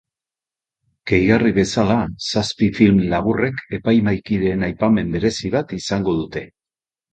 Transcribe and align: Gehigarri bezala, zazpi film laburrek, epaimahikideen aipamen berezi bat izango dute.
Gehigarri 1.11 1.51
bezala, 1.57 1.97
zazpi 2.29 2.71
film 2.79 3.03
laburrek, 3.13 3.63
epaimahikideen 3.81 4.67
aipamen 4.71 5.15
berezi 5.19 5.55
bat 5.61 5.79
izango 5.83 6.19
dute. 6.25 6.47